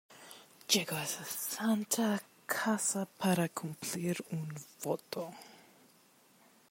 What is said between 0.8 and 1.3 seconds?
a esta